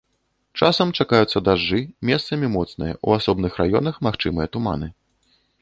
Часам 0.59 0.93
чакаюцца 1.03 1.41
дажджы, 1.49 1.81
месцамі 2.11 2.51
моцныя, 2.55 2.97
у 3.07 3.15
асобных 3.19 3.51
раёнах 3.63 4.03
магчымыя 4.11 4.47
туманы. 4.55 4.87